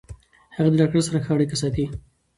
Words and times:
هغه 0.55 0.69
د 0.71 0.75
ډاکټر 0.79 1.01
سره 1.07 1.19
ښه 1.25 1.31
اړیکه 1.35 1.55
ساتي. 1.61 1.85